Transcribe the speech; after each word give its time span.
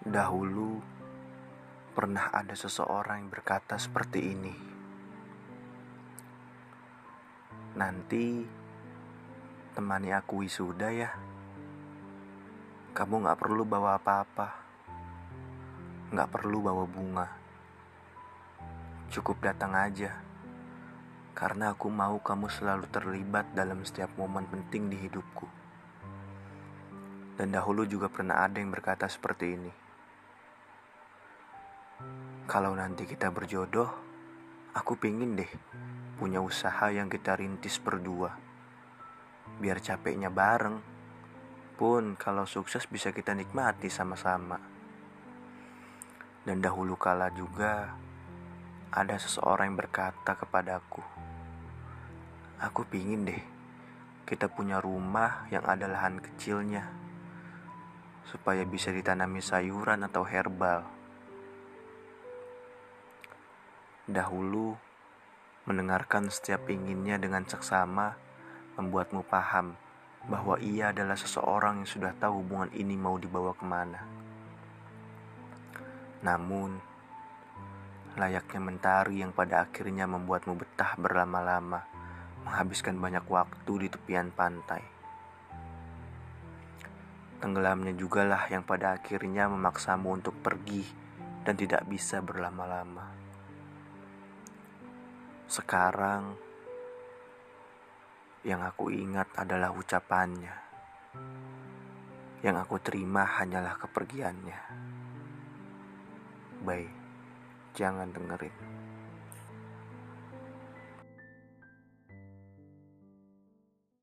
Dahulu 0.00 0.80
pernah 1.92 2.32
ada 2.32 2.56
seseorang 2.56 3.20
yang 3.20 3.28
berkata 3.28 3.76
seperti 3.76 4.32
ini. 4.32 4.56
Nanti 7.76 8.40
temani 9.76 10.08
aku 10.16 10.40
wisuda 10.40 10.88
ya. 10.88 11.12
Kamu 12.96 13.28
gak 13.28 13.44
perlu 13.44 13.68
bawa 13.68 14.00
apa-apa. 14.00 14.48
Gak 16.16 16.32
perlu 16.32 16.64
bawa 16.64 16.88
bunga. 16.88 17.28
Cukup 19.12 19.36
datang 19.44 19.76
aja. 19.76 20.16
Karena 21.36 21.76
aku 21.76 21.92
mau 21.92 22.16
kamu 22.24 22.48
selalu 22.48 22.88
terlibat 22.88 23.52
dalam 23.52 23.84
setiap 23.84 24.16
momen 24.16 24.48
penting 24.48 24.88
di 24.88 24.96
hidupku. 24.96 25.44
Dan 27.36 27.52
dahulu 27.52 27.84
juga 27.84 28.08
pernah 28.08 28.40
ada 28.48 28.56
yang 28.56 28.72
berkata 28.72 29.04
seperti 29.04 29.60
ini. 29.60 29.89
Kalau 32.50 32.74
nanti 32.74 33.06
kita 33.06 33.30
berjodoh, 33.30 33.86
aku 34.74 34.98
pingin 34.98 35.38
deh 35.38 35.46
punya 36.18 36.42
usaha 36.42 36.90
yang 36.90 37.06
kita 37.06 37.38
rintis 37.38 37.78
berdua. 37.78 38.34
Biar 39.62 39.78
capeknya 39.78 40.34
bareng, 40.34 40.82
pun 41.78 42.18
kalau 42.18 42.50
sukses 42.50 42.90
bisa 42.90 43.14
kita 43.14 43.38
nikmati 43.38 43.86
sama-sama. 43.86 44.58
Dan 46.42 46.58
dahulu 46.58 46.98
kala 46.98 47.30
juga 47.30 47.94
ada 48.90 49.14
seseorang 49.14 49.70
yang 49.70 49.78
berkata 49.86 50.34
kepadaku, 50.34 51.06
Aku 52.66 52.82
pingin 52.82 53.30
deh 53.30 53.42
kita 54.26 54.50
punya 54.50 54.82
rumah 54.82 55.46
yang 55.54 55.62
ada 55.70 55.86
lahan 55.86 56.18
kecilnya, 56.18 56.82
supaya 58.26 58.66
bisa 58.66 58.90
ditanami 58.90 59.38
sayuran 59.38 60.02
atau 60.02 60.26
herbal 60.26 60.98
Dahulu, 64.10 64.74
mendengarkan 65.70 66.34
setiap 66.34 66.66
inginnya 66.66 67.14
dengan 67.14 67.46
seksama 67.46 68.18
membuatmu 68.74 69.22
paham 69.22 69.78
bahwa 70.26 70.58
ia 70.58 70.90
adalah 70.90 71.14
seseorang 71.14 71.86
yang 71.86 71.90
sudah 71.94 72.10
tahu 72.18 72.42
hubungan 72.42 72.74
ini 72.74 72.98
mau 72.98 73.14
dibawa 73.22 73.54
ke 73.54 73.62
mana. 73.62 74.02
Namun, 76.26 76.74
layaknya 78.18 78.58
mentari 78.58 79.22
yang 79.22 79.30
pada 79.30 79.62
akhirnya 79.62 80.10
membuatmu 80.10 80.58
betah 80.58 80.98
berlama-lama, 80.98 81.86
menghabiskan 82.42 82.98
banyak 82.98 83.22
waktu 83.30 83.86
di 83.86 83.88
tepian 83.94 84.34
pantai. 84.34 84.82
Tenggelamnya 87.38 87.94
jugalah 87.94 88.42
yang 88.50 88.66
pada 88.66 88.98
akhirnya 88.98 89.46
memaksamu 89.46 90.18
untuk 90.18 90.34
pergi 90.42 90.82
dan 91.46 91.54
tidak 91.54 91.86
bisa 91.86 92.18
berlama-lama. 92.18 93.29
Sekarang 95.50 96.38
yang 98.46 98.62
aku 98.62 98.94
ingat 98.94 99.26
adalah 99.34 99.74
ucapannya. 99.74 100.54
Yang 102.38 102.56
aku 102.62 102.78
terima 102.78 103.26
hanyalah 103.26 103.74
kepergiannya. 103.74 104.60
Baik, 106.62 106.94
jangan 107.74 108.14
dengerin. 108.14 108.54